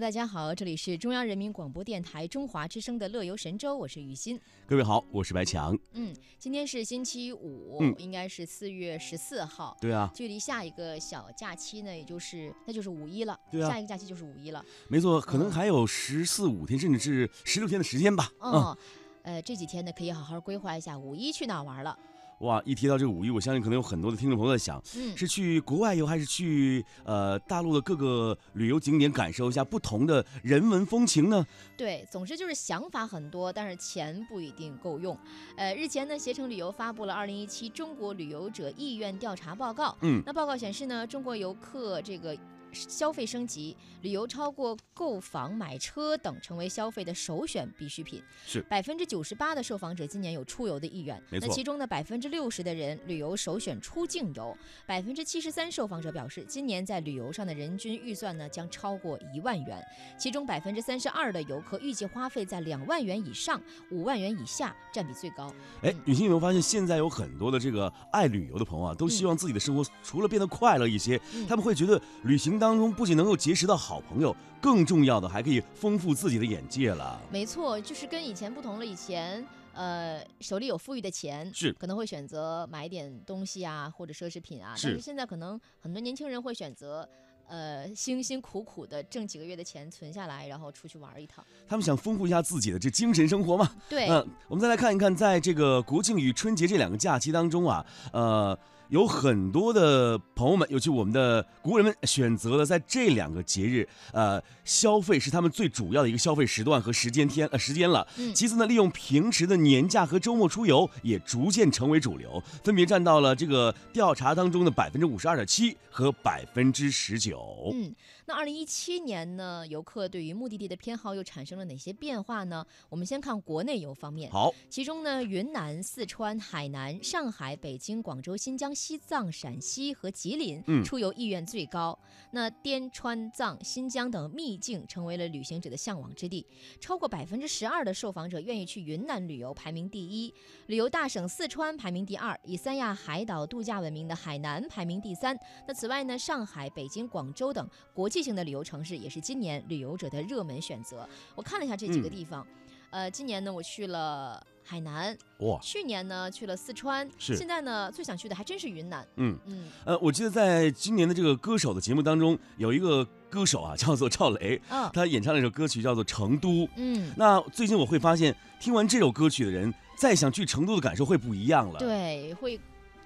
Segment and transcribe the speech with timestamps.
[0.00, 4.40] 大家好，这里是中央人民广播电台中华之声的《乐游神州》，我是雨欣。
[4.64, 5.76] 各位好，我是白强。
[5.94, 9.76] 嗯，今天是星期五，嗯应该是四月十四号。
[9.80, 13.36] 对啊，距离下一个小假期呢，也就是那就是五一了。
[13.50, 14.64] 对啊下一个假期就是五一了。
[14.86, 18.30] 没错，可能还有十四五天，甚至是十六天的时间吧。
[18.40, 18.76] 嗯，
[19.22, 21.98] 呃，这几天呢，可以好好规划一下五一去哪玩了。
[22.40, 31.44] 哇，一提到这个五一，我相信可能有很多的听众朋友在想，嗯，是去国外游还是去呃大陆的各个旅游景点感受一下不同的人文风情呢？
[31.76, 35.18] 对，总之就是想法很多，但是钱不一定够用。
[35.56, 39.96] 呃，日前呢，携程旅游发布了二零一七中国旅游者意愿调查报告。
[40.02, 42.36] 嗯，那报告显示呢，中国游客这个
[42.72, 48.22] 消费升级，旅游超过购房、买车等成为消费的首选必需品。
[48.46, 48.60] 是。
[48.62, 59.84] 百分之九十八的受访者今年有出游的意愿，那其中呢，百分之六十的人旅游首选出境游，百分之七十三受访者表示，今年在旅游上的人均预算呢将超过一万元，
[60.18, 65.52] 其中百分之三十二的游客预计花费在两万元以上，五万元以下占比最高。
[65.82, 71.46] 哎，雨欣有没有发现，现在有很多的这个爱旅游的朋友啊，都希望自己的生活除了变得快乐一些，嗯。
[71.48, 77.20] 他们会觉得旅行当中不仅能够结识到好朋友，更重要的还可以丰富自己的眼界了。
[77.30, 78.84] 没错，就是跟以前不同了。
[78.84, 84.74] 以前，呃，手里有富裕的钱，是可能会选择买点东西啊，或者奢侈品啊。
[84.74, 87.08] 是但是现在可能很多年轻人会选择，
[87.46, 91.44] 呃，辛辛苦苦的挣几个月的钱存下来，然后出去玩一趟。
[91.68, 93.70] 他们想丰富一下自己的这精神生活嘛。
[93.88, 98.58] 对，嗯，我们再来看一看，在这个国庆与春节这两个假期当中啊，呃，
[98.88, 108.06] 有很多的朋友们，尤其我们的国人们，选择了在这两个节日，呃，消费是他们最主要的一个消费时段和时间天呃时间了。
[108.16, 117.70] 嗯其次呢，利用平时的年假和周末出游也逐渐成为主流，分别占到了这个调查当中的百分之五十二点七和百分之十九。
[117.74, 122.64] 嗯，那二零一七年呢，游客对于目的地的偏好又产生了哪些变化呢？
[122.88, 124.30] 我们先看国内游方面。
[124.30, 131.98] 好，其中呢，云南、四川、海南、上海、北京、广州、新疆、西藏、陕西和吉林嗯出游意愿最高。
[132.30, 136.46] 那滇川藏、新疆等秘境成为了旅行者的向往之地，
[136.78, 140.32] 超过百分之十二的受访者愿意去云南旅游，排名第一。
[140.66, 145.36] 旅游大省四川排名第二，以三亚海岛度假闻名的海南排名第三。
[145.66, 151.08] 那此外呢，上海、北京、广州等国际性的旅游城市也是今年旅游者的热门选择。
[151.34, 152.46] 我看了一下这几个嗯地方，
[152.90, 159.06] 呃，今年呢我去了海南，哇，去年呢去了四川，是现在呢最想去的还真是云南。
[159.16, 159.38] 嗯。
[159.46, 166.48] 嗯呃，我记得在今年的这个歌手的节目当中，有一个歌手啊，叫做赵雷，啊他演唱了一首歌曲叫做《成都》。
[166.76, 172.58] 嗯，那最近我会发现，听完这首歌曲的人，再想去成都的感受会不一样了。，对，会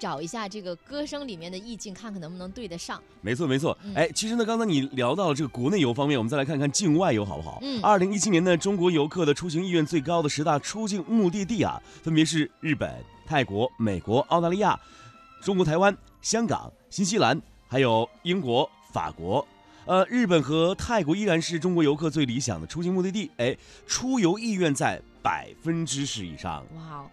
[0.02, 3.00] 找一下这个歌声里面的意境，看看能不能对得上。
[3.20, 3.78] 没错没错。
[3.84, 7.60] 嗯哎，其实呢，刚才你聊到了这个国内游方面，我们再来看看境外游好不好？
[7.62, 12.92] 嗯二零一七年呢，中国游客的出行意愿最高的十大出境目的地啊，分别是日本、
[13.24, 14.76] 泰国、美国、澳大利亚、
[15.40, 19.46] 中国台湾、香港、新西兰，还有英国、法国。
[19.84, 23.30] 呃，日本和泰国依然是中国游客最理想的出行目的地。
[23.36, 26.66] 哎，出游意愿在百分之十以上。
[26.74, 27.06] 哇哦，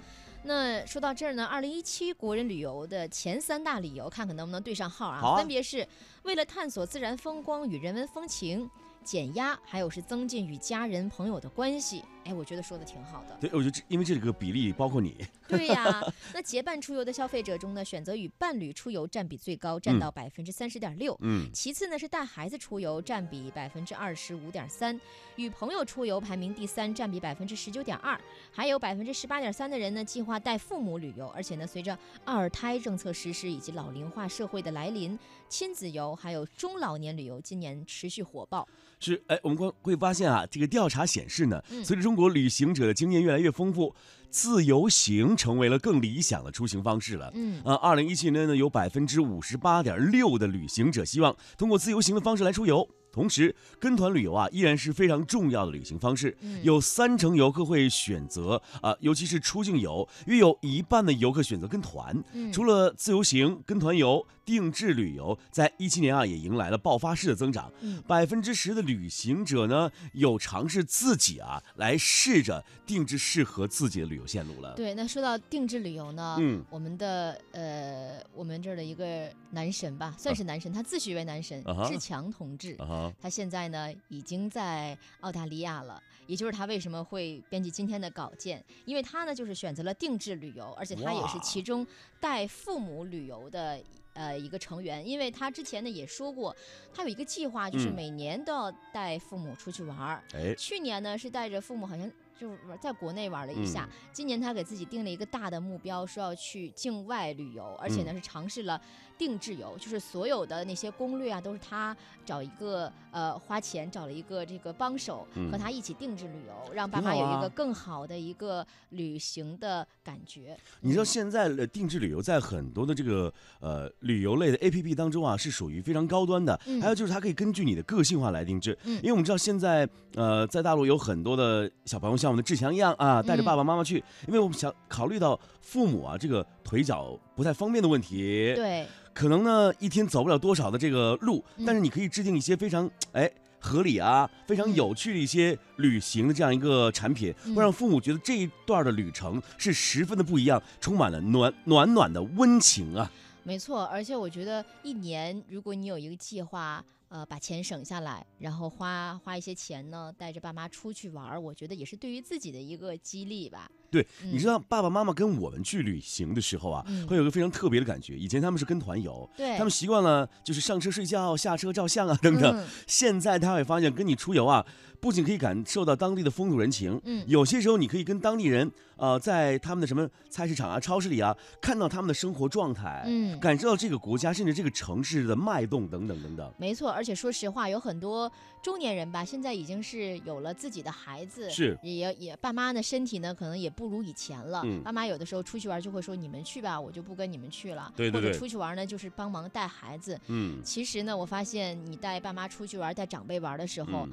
[0.43, 5.19] 那说到这儿呢，二零一七国人旅游的前三大理由，看看能不能对上号啊？
[5.21, 5.87] 啊分别是
[6.23, 8.69] 为了探索自然风光与人文风情。
[9.01, 12.03] 减压，还有是增进与家人朋友的关系。
[12.25, 13.37] 哎，我觉得说的挺好的。
[13.41, 16.01] 对，我觉得这因为这个比例包括你，对呀，
[16.33, 21.17] 那结伴出游的消费者中呢，选择与伴侣出游占比最高，占到百分之三十点六。
[21.21, 24.95] 嗯，其次呢是带孩子出游，占比百分之二十五点三；
[25.37, 28.19] 与朋友出游排名第三，占比百分之十九点二。
[28.51, 38.67] 还有百分之十八点三的人呢计划带父母旅游，而且呢随着二胎政策实施以及老龄化社会的来临，亲子游还有中老年旅游今年持续火爆。
[39.01, 43.93] 是，哎，我们会会发现啊，这个调查显示呢，嗯随着中国旅行者的经验越来越丰富，
[44.31, 47.31] 自由行成为了更理想的出行方式了。
[47.35, 52.89] 嗯呃，二零一七年呢，有百分之五十八点六的旅行者希望通过自由行的方式来出游。
[53.11, 56.35] 同时，跟团旅游啊依然是非常重要的旅行方式。
[56.41, 62.15] 嗯有三成游客会选择啊、尤其是出境游，约有一半的游客选择跟团。
[62.33, 67.71] 嗯除了自由行、跟团游、定制旅游，在一七年啊也迎来了爆发式的增长。
[67.81, 74.73] 嗯百分之十的旅行者呢，有尝试自己啊来试着定制适合自己的旅游线路了。
[74.75, 82.75] 对，那说到定制旅游呢，嗯我们的呃，我们这儿的一个男神吧，算是男神，他自诩为男神，啊志强同志。
[82.79, 91.85] 啊哈，他现在呢已经在澳大利亚了，也就是他为什么会编辑今天的稿件，因为他呢就是选择了定制旅游，而且他也是其中
[92.19, 93.79] 带父母旅游的。
[94.13, 96.53] 呃一个成员，因为他之前呢也说过，
[96.93, 100.21] 他有一个计划，就是嗯每年都要带父母出去玩儿。
[100.33, 102.11] 哎，去年呢是带着父母好像。
[102.39, 108.81] 就是玩在国内玩了一下，嗯今年他给自己定了一个大的目标，说要去境外旅游，而且呢嗯是尝试了
[109.19, 111.95] 定制游，就是所有的那些攻略啊，都是他
[112.25, 115.51] 找一个呃花钱找了一个这个帮手嗯。
[115.51, 120.57] 和他一起定制旅游，让爸妈有一个更好的一个旅行的感觉。
[120.79, 121.05] 你知道嗯。
[121.05, 126.57] 现在的定制旅游在很多的这个呃旅游类的 A P P 当中啊，是属于非常高端的。
[126.65, 126.81] 嗯。
[126.81, 128.95] 还有就是它可以根据你的个性化来定制，嗯。
[128.97, 133.45] 因为我们知道现在呃在大陆有很多的小朋友像我们的志强一样啊，带着嗯。
[133.45, 143.27] 爸爸妈妈去，因为我们想考虑到父母啊这个腿脚不太方便的问题，对，可能呢一天走不了多少的这个路，嗯但是你可以制定一些非常哎。
[143.61, 153.11] 合理啊，非常嗯有趣的一些旅行的这样一个产品，嗯会让父母觉得这一段的旅程是十分的不一样，充满了暖暖暖的温情啊。
[153.43, 163.69] 没错，而且我觉得一年，如果你有一个计划，呃，把钱省下来，然后花花一些钱呢，带着爸妈出去玩儿，我觉得也是对于自己的一个激励吧。
[163.91, 168.15] 对，嗯你知道爸爸妈妈跟我们去旅行的时候啊，嗯会有一个非常特别的感觉。
[168.15, 172.55] 以前他们是跟团游，对，他们习惯了就是上车睡觉、下车照相啊等等。
[172.55, 174.63] 嗯现在他会发现，跟你出游啊，
[174.99, 186.53] 不仅可以感受到当地的风土人情，嗯有些时候你可以跟当地人，呃，在他们的什么菜市场啊、超市里啊，看到他们的生活状态，嗯感受到这个国家甚至这个城市的脉动等等等等。
[186.57, 188.31] 没错，而且说实话，有很多
[188.61, 194.61] 中年人吧，现在已经是有了自己的孩子，是也也爸妈呢身体呢可能也不如以前了。
[194.65, 197.91] 嗯爸妈有的时候出去玩就会说你们去吧，我就不跟你们去了。
[197.95, 200.19] 对对对或者出去玩呢就是帮忙带孩子。
[200.27, 204.11] 嗯，其实呢，我发现你带爸妈出去玩、带长辈玩的时候，嗯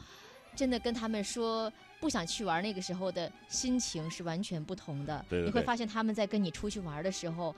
[0.57, 1.71] 真的跟他们说
[2.01, 5.25] 不想去玩那个时候的心情是完全不同的。
[5.29, 7.55] 对对对你会发现他们在跟你出去玩的时候。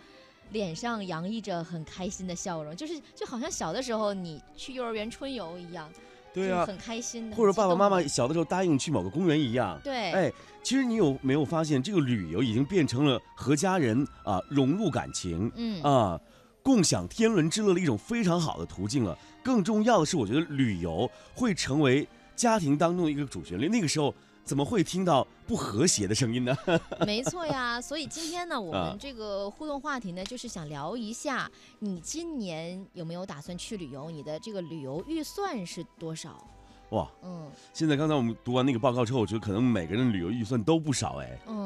[0.50, 5.92] 脸上洋溢着很开心的笑容，就是就好像小的时候你去幼儿园春游一样，
[6.32, 9.78] 对啊，就很开心的，或者爸爸妈妈小的时候答应去某个公园一样。
[9.84, 16.18] 对，哎，其实你有没有发现，这个旅游已经变成了和家人啊融入感情嗯啊，
[16.62, 19.14] 共享天伦之乐的一种非常好的途径了。
[19.44, 22.08] 更重要的是，我觉得旅游会成为
[22.38, 23.68] 家庭当中的一个主旋律。
[23.68, 24.14] 那个时候
[24.44, 26.56] 怎么会听到不和谐的声音呢？
[27.04, 27.80] 没错呀。
[27.80, 31.50] 所以今天呢，我啊们这个互动话题呢，就是想聊一下，
[31.80, 34.08] 你今年有没有打算去旅游？
[34.10, 36.46] 你的这个旅游预算是多少？
[36.90, 41.38] 哇，嗯现在刚才我们读完那个报告之后，我觉得可能每个人的旅游预算都不少哎。
[41.46, 41.57] 嗯，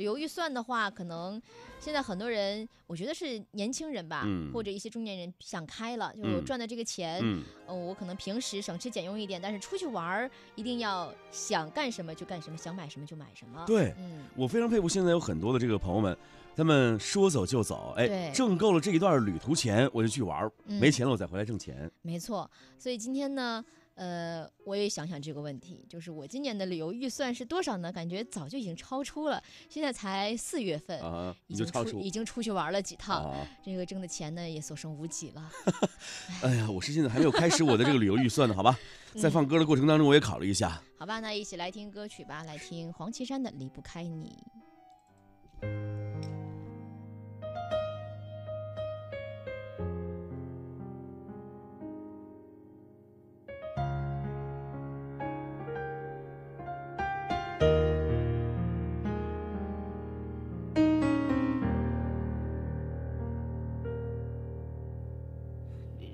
[0.00, 1.40] 旅游预算的话，可能
[1.78, 13.62] 现在很多人，我觉得是年轻人吧，嗯或者一些中年人想开了，就是我嗯赚的这个钱，嗯，呃，我可能平时省吃俭用一点，但是出去玩儿一定要想干什么就干什么，想买什么就买什么。
[13.66, 16.16] 对嗯，我非常佩服现在有很多的这个朋友们，
[16.56, 21.90] 他们说走就走，哎，对挣够了这一段旅途钱，我就去玩没钱了我再回来挣钱。
[22.00, 23.62] 没错，所以今天呢，
[23.94, 27.92] 呃，我也想想这个问题，就是我今年的旅游预算是多少呢？
[27.92, 33.46] 感觉早就已经超出了，现在才四月份，啊，已经超出出已经出去玩了几趟，啊！
[33.62, 35.50] 这个挣的钱呢也所剩无几了。
[36.42, 38.78] 哎呀，我是现在还没有开始我的这个旅游预算呢，好吧？
[39.20, 40.80] 在嗯放歌的过程当中，我也考虑一下。
[40.98, 44.38] 好吧，那一起来听歌曲吧，来听黄绮珊的《离不开你》。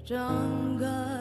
[0.07, 1.16] 整个